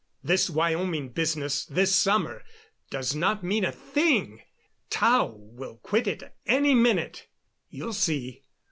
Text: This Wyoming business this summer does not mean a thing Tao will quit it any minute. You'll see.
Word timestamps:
This 0.23 0.49
Wyoming 0.49 1.09
business 1.09 1.63
this 1.63 1.95
summer 1.95 2.43
does 2.89 3.13
not 3.13 3.43
mean 3.43 3.63
a 3.63 3.71
thing 3.71 4.41
Tao 4.89 5.27
will 5.37 5.75
quit 5.77 6.07
it 6.07 6.23
any 6.47 6.73
minute. 6.73 7.27
You'll 7.69 7.93
see. 7.93 8.41